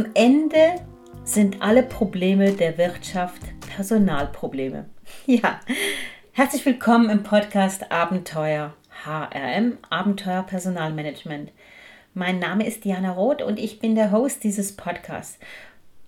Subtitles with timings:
[0.00, 0.76] Am Ende
[1.24, 3.42] sind alle Probleme der Wirtschaft
[3.74, 4.86] Personalprobleme.
[5.26, 5.60] Ja,
[6.32, 8.72] herzlich willkommen im Podcast Abenteuer
[9.04, 11.52] HRM, Abenteuer Personalmanagement.
[12.14, 15.38] Mein Name ist Diana Roth und ich bin der Host dieses Podcasts.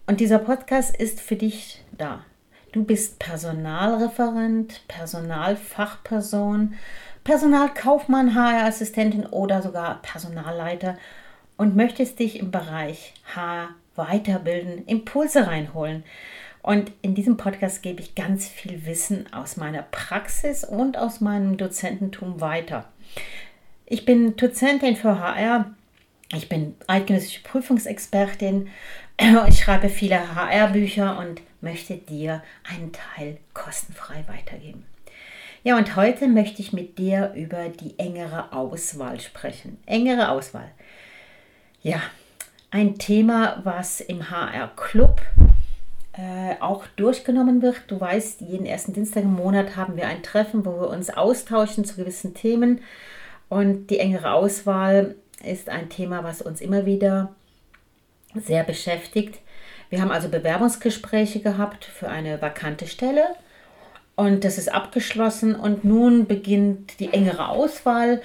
[0.07, 2.25] Und dieser Podcast ist für dich da.
[2.73, 6.79] Du bist Personalreferent, Personalfachperson,
[7.25, 10.97] Personalkaufmann, HR-Assistentin oder sogar Personalleiter
[11.59, 16.05] und möchtest dich im Bereich H weiterbilden, Impulse reinholen.
[16.63, 21.57] Und in diesem Podcast gebe ich ganz viel Wissen aus meiner Praxis und aus meinem
[21.57, 22.85] Dozententum weiter.
[23.87, 25.75] Ich bin Dozentin für HR,
[26.33, 28.69] ich bin eidgenössische Prüfungsexpertin,
[29.49, 34.87] ich schreibe viele HR-Bücher und möchte dir einen Teil kostenfrei weitergeben.
[35.65, 39.79] Ja, und heute möchte ich mit dir über die engere Auswahl sprechen.
[39.87, 40.71] Engere Auswahl.
[41.83, 42.03] Ja,
[42.73, 45.21] ein Thema, was im HR Club
[46.15, 47.83] äh, auch durchgenommen wird.
[47.87, 51.85] Du weißt, jeden ersten Dienstag im Monat haben wir ein Treffen, wo wir uns austauschen
[51.85, 52.81] zu gewissen Themen.
[53.49, 57.35] Und die engere Auswahl ist ein Thema, was uns immer wieder
[58.35, 59.39] sehr beschäftigt.
[59.91, 63.25] Wir haben also Bewerbungsgespräche gehabt für eine vakante Stelle
[64.17, 68.23] und das ist abgeschlossen und nun beginnt die engere Auswahl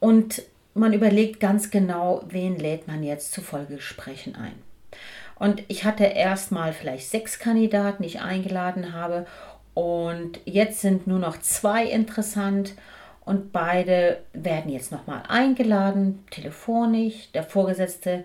[0.00, 0.42] und
[0.76, 4.54] man überlegt ganz genau, wen lädt man jetzt zu Folgegesprächen ein.
[5.38, 9.26] Und ich hatte erstmal vielleicht sechs Kandidaten, die ich eingeladen habe.
[9.74, 12.74] Und jetzt sind nur noch zwei interessant.
[13.24, 17.30] Und beide werden jetzt nochmal eingeladen, telefonisch.
[17.34, 18.24] Der Vorgesetzte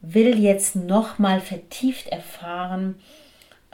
[0.00, 2.96] will jetzt nochmal vertieft erfahren,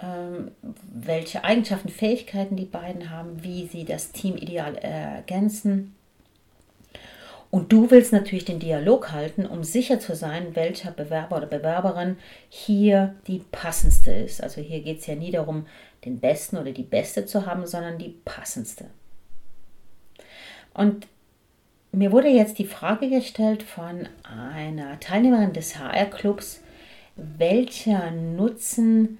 [0.03, 0.51] ähm,
[0.93, 5.95] welche Eigenschaften, Fähigkeiten die beiden haben, wie sie das Team ideal ergänzen.
[7.51, 12.17] Und du willst natürlich den Dialog halten, um sicher zu sein, welcher Bewerber oder Bewerberin
[12.49, 14.41] hier die passendste ist.
[14.41, 15.67] Also hier geht es ja nie darum,
[16.05, 18.87] den besten oder die beste zu haben, sondern die passendste.
[20.75, 21.09] Und
[21.91, 26.61] mir wurde jetzt die Frage gestellt von einer Teilnehmerin des HR-Clubs,
[27.17, 29.19] welcher Nutzen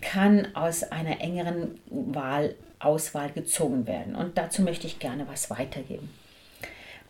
[0.00, 4.16] kann aus einer engeren Wahlauswahl gezogen werden.
[4.16, 6.10] Und dazu möchte ich gerne was weitergeben.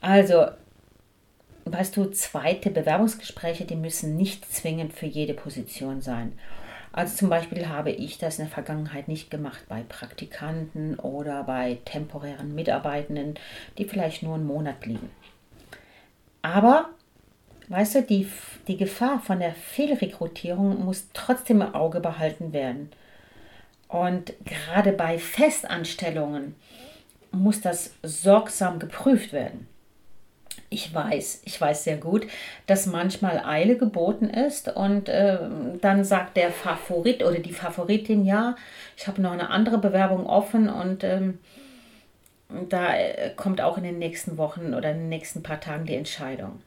[0.03, 0.47] Also,
[1.65, 6.39] weißt du, zweite Bewerbungsgespräche, die müssen nicht zwingend für jede Position sein.
[6.93, 11.79] Also zum Beispiel habe ich das in der Vergangenheit nicht gemacht bei Praktikanten oder bei
[11.85, 13.35] temporären Mitarbeitenden,
[13.79, 15.09] die vielleicht nur einen Monat liegen.
[16.43, 16.91] Aber,
[17.69, 18.29] weißt du, die,
[18.67, 22.91] die Gefahr von der Fehlrekrutierung muss trotzdem im Auge behalten werden.
[23.87, 26.57] Und gerade bei Festanstellungen
[27.31, 29.69] muss das sorgsam geprüft werden.
[30.72, 32.27] Ich weiß, ich weiß sehr gut,
[32.66, 35.38] dass manchmal Eile geboten ist und äh,
[35.81, 38.56] dann sagt der Favorit oder die Favoritin, ja,
[38.97, 41.38] ich habe noch eine andere Bewerbung offen und ähm,
[42.69, 45.94] da äh, kommt auch in den nächsten Wochen oder in den nächsten paar Tagen die
[45.94, 46.61] Entscheidung.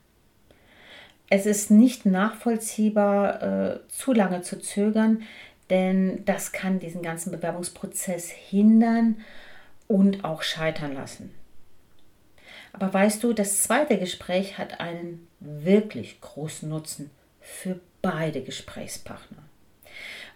[1.29, 5.23] Es ist nicht nachvollziehbar, äh, zu lange zu zögern,
[5.71, 9.17] denn das kann diesen ganzen Bewerbungsprozess hindern
[9.87, 11.33] und auch scheitern lassen.
[12.75, 17.09] Aber weißt du, das zweite Gespräch hat einen wirklich großen Nutzen
[17.39, 19.37] für beide Gesprächspartner.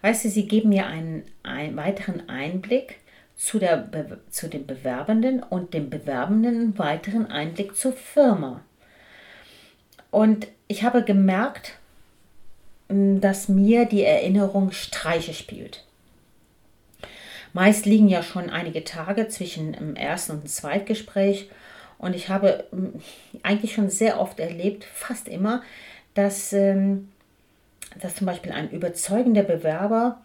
[0.00, 2.96] Weißt du, sie geben mir einen, einen weiteren Einblick
[3.36, 3.90] zu, der,
[4.30, 8.64] zu dem Bewerbenden und dem Bewerbenden einen weiteren Einblick zur Firma.
[10.10, 11.76] Und ich habe gemerkt,
[12.88, 15.84] dass mir die Erinnerung Streiche spielt.
[17.52, 21.50] Meist liegen ja schon einige Tage zwischen dem ersten und dem Zweitgespräch
[22.00, 22.94] und ich habe hm,
[23.42, 25.62] eigentlich schon sehr oft erlebt, fast immer,
[26.14, 27.10] dass, ähm,
[28.00, 30.20] dass zum Beispiel ein überzeugender Bewerber,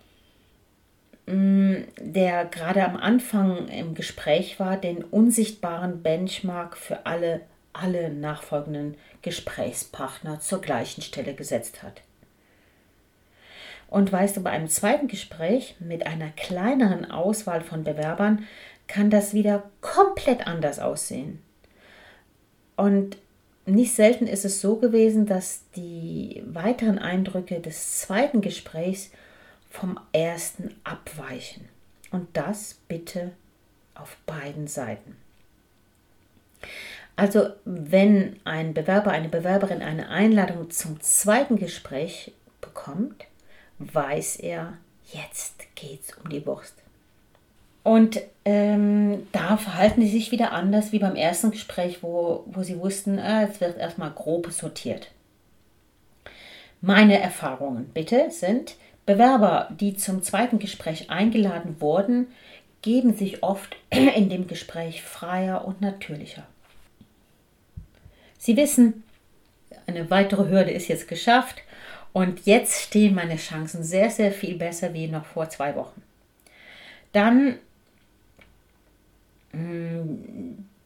[1.27, 7.41] hm, der gerade am Anfang im Gespräch war, den unsichtbaren Benchmark für alle,
[7.73, 12.01] alle nachfolgenden Gesprächspartner zur gleichen Stelle gesetzt hat.
[13.89, 18.47] Und weißt du, bei einem zweiten Gespräch mit einer kleineren Auswahl von Bewerbern
[18.87, 21.41] kann das wieder komplett anders aussehen.
[22.75, 23.17] Und
[23.65, 29.09] nicht selten ist es so gewesen, dass die weiteren Eindrücke des zweiten Gesprächs
[29.69, 31.67] vom ersten abweichen.
[32.11, 33.31] Und das bitte
[33.95, 35.17] auf beiden Seiten.
[37.15, 43.25] Also wenn ein Bewerber, eine Bewerberin eine Einladung zum zweiten Gespräch bekommt,
[43.79, 44.77] weiß er,
[45.11, 46.84] jetzt geht's um die Wurst.
[47.85, 52.79] Und ähm, da verhalten sie sich wieder anders wie beim ersten Gespräch, wo, wo sie
[52.79, 55.11] wussten, äh, es wird erstmal grob sortiert.
[56.81, 62.25] Meine Erfahrungen bitte sind, Bewerber, die zum zweiten Gespräch eingeladen wurden,
[62.81, 66.47] geben sich oft in dem Gespräch freier und natürlicher.
[68.39, 69.03] Sie wissen,
[69.85, 71.61] eine weitere Hürde ist jetzt geschafft
[72.13, 76.01] und jetzt stehen meine Chancen sehr, sehr viel besser wie noch vor zwei Wochen.
[77.11, 77.59] Dann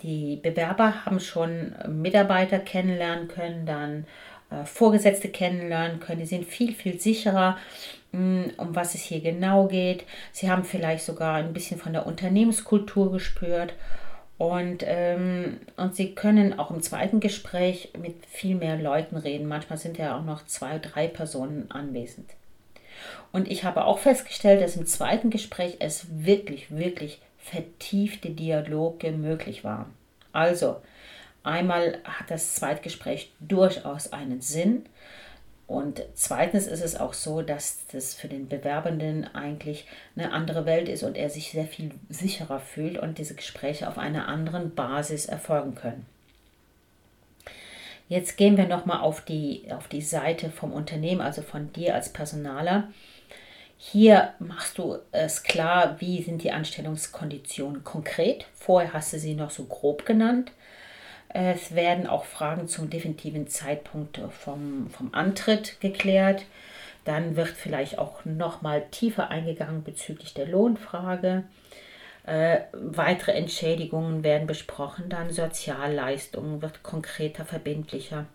[0.02, 4.06] die Bewerber haben schon Mitarbeiter kennenlernen können, dann
[4.50, 6.20] äh, Vorgesetzte kennenlernen können.
[6.20, 7.58] Die sind viel, viel sicherer,
[8.12, 10.06] mm, um was es hier genau geht.
[10.32, 13.74] Sie haben vielleicht sogar ein bisschen von der Unternehmenskultur gespürt.
[14.38, 19.48] Und, ähm, und sie können auch im zweiten Gespräch mit viel mehr Leuten reden.
[19.48, 22.30] Manchmal sind ja auch noch zwei, drei Personen anwesend.
[23.34, 27.20] Und ich habe auch festgestellt, dass im zweiten Gespräch es wirklich, wirklich
[27.50, 29.94] vertiefte Dialoge möglich waren.
[30.32, 30.82] Also,
[31.44, 34.86] einmal hat das Zweitgespräch durchaus einen Sinn.
[35.68, 39.86] Und zweitens ist es auch so, dass das für den Bewerbenden eigentlich
[40.16, 44.00] eine andere Welt ist und er sich sehr viel sicherer fühlt und diese Gespräche auf
[44.00, 46.08] einer anderen Basis erfolgen können.
[48.08, 52.10] Jetzt gehen wir nochmal auf die, auf die Seite vom Unternehmen, also von dir als
[52.10, 52.88] Personaler.
[53.82, 58.46] Hier machst du es klar, wie sind die Anstellungskonditionen konkret.
[58.54, 60.52] Vorher hast du sie noch so grob genannt.
[61.30, 66.44] Es werden auch Fragen zum definitiven Zeitpunkt vom, vom Antritt geklärt.
[67.06, 71.46] Dann wird vielleicht auch nochmal tiefer eingegangen bezüglich der Lohnfrage.
[72.26, 78.26] Äh, weitere Entschädigungen werden besprochen, dann Sozialleistungen wird konkreter, verbindlicher.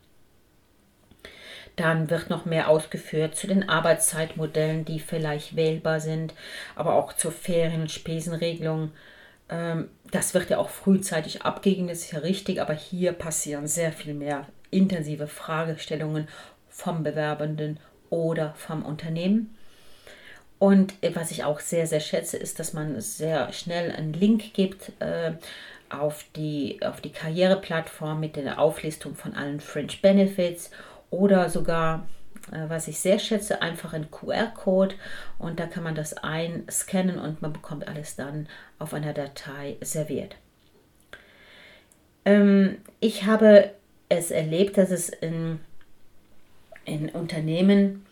[1.76, 6.35] Dann wird noch mehr ausgeführt zu den Arbeitszeitmodellen, die vielleicht wählbar sind,
[6.76, 8.93] aber auch zur Ferien- Spesenregelung.
[9.49, 13.93] Ähm, das wird ja auch frühzeitig abgegeben, das ist ja richtig, aber hier passieren sehr
[13.93, 16.29] viel mehr intensive Fragestellungen
[16.69, 17.79] vom Bewerbenden
[18.11, 19.56] oder vom Unternehmen.
[20.59, 24.93] Und was ich auch sehr, sehr schätze, ist, dass man sehr schnell einen Link gibt
[25.00, 25.32] äh,
[25.91, 30.71] auf, die, auf die Karriereplattform mit der Auflistung von allen Fringe Benefits
[31.10, 32.06] oder sogar,
[32.52, 34.94] äh, was ich sehr schätze, einfach ein QR-Code
[35.38, 38.48] und da kann man das einscannen und man bekommt alles dann
[38.78, 40.36] auf einer Datei serviert.
[42.24, 43.70] Ähm, ich habe
[44.08, 45.60] es erlebt, dass es in,
[46.84, 48.04] in Unternehmen,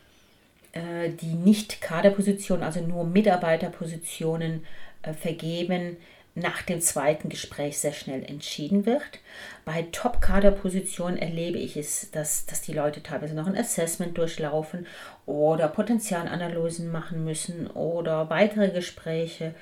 [0.72, 4.64] äh, die nicht Kaderpositionen, also nur Mitarbeiterpositionen
[5.02, 5.96] äh, vergeben,
[6.34, 9.20] nach dem zweiten Gespräch sehr schnell entschieden wird.
[9.64, 14.86] Bei Top-Kader-Positionen erlebe ich es, dass, dass die Leute teilweise noch ein Assessment durchlaufen
[15.26, 19.54] oder Potenzialanalysen machen müssen oder weitere Gespräche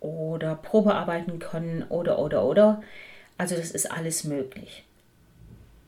[0.00, 2.82] oder Probearbeiten können oder oder oder.
[3.36, 4.84] Also das ist alles möglich.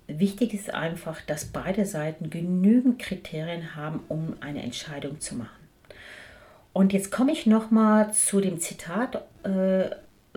[0.09, 5.51] Wichtig ist einfach, dass beide Seiten genügend Kriterien haben, um eine Entscheidung zu machen.
[6.73, 9.91] Und jetzt komme ich nochmal zu dem Zitat äh,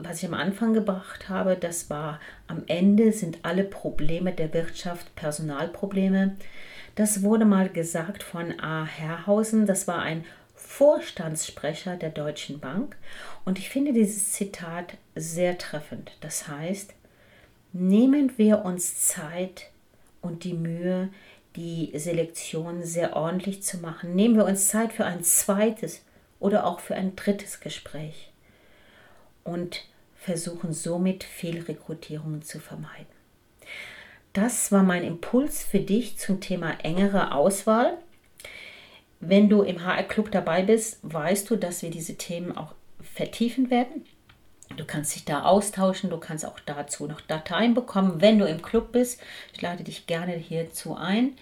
[0.05, 5.15] was ich am Anfang gebracht habe, das war am Ende sind alle Probleme der Wirtschaft
[5.15, 6.35] Personalprobleme.
[6.95, 8.85] Das wurde mal gesagt von A.
[8.85, 10.25] Herrhausen, das war ein
[10.55, 12.95] Vorstandssprecher der Deutschen Bank
[13.45, 16.11] und ich finde dieses Zitat sehr treffend.
[16.21, 16.93] Das heißt,
[17.73, 19.69] nehmen wir uns Zeit
[20.21, 21.09] und die Mühe,
[21.55, 24.15] die Selektion sehr ordentlich zu machen.
[24.15, 26.03] Nehmen wir uns Zeit für ein zweites
[26.39, 28.31] oder auch für ein drittes Gespräch.
[29.43, 29.85] Und
[30.21, 33.07] versuchen somit Fehlrekrutierungen zu vermeiden.
[34.33, 37.97] Das war mein Impuls für dich zum Thema engere Auswahl.
[39.19, 43.71] Wenn du im HR Club dabei bist, weißt du, dass wir diese Themen auch vertiefen
[43.71, 44.05] werden.
[44.77, 48.61] Du kannst dich da austauschen, du kannst auch dazu noch Dateien bekommen, wenn du im
[48.61, 49.19] Club bist.
[49.53, 51.35] Ich lade dich gerne hierzu ein.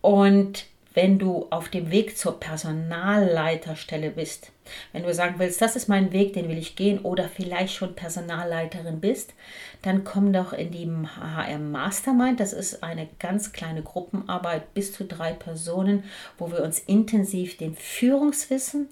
[0.00, 4.52] Und wenn du auf dem Weg zur Personalleiterstelle bist.
[4.92, 7.96] Wenn du sagen willst, das ist mein Weg, den will ich gehen oder vielleicht schon
[7.96, 9.34] Personalleiterin bist,
[9.82, 12.40] dann komm doch in die HR Mastermind.
[12.40, 16.04] Das ist eine ganz kleine Gruppenarbeit bis zu drei Personen,
[16.38, 18.88] wo wir uns intensiv dem Führungswissen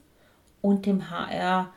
[0.60, 1.72] und dem HR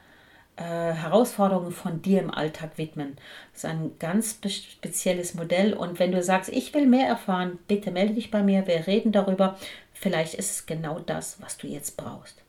[0.57, 3.17] äh, Herausforderungen von dir im Alltag widmen.
[3.51, 7.91] Das ist ein ganz spezielles Modell und wenn du sagst, ich will mehr erfahren, bitte
[7.91, 9.57] melde dich bei mir, wir reden darüber.
[9.95, 12.43] Vielleicht ist es genau das, was du jetzt brauchst.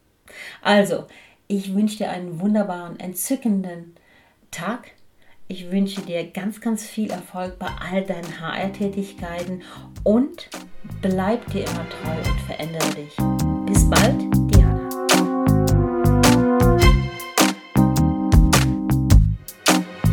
[0.60, 1.06] Also,
[1.46, 3.94] ich wünsche dir einen wunderbaren, entzückenden
[4.50, 4.90] Tag.
[5.48, 9.62] Ich wünsche dir ganz, ganz viel Erfolg bei all deinen HR-Tätigkeiten
[10.02, 10.50] und
[11.00, 13.16] bleib dir immer treu und verändere dich.
[13.66, 14.35] Bis bald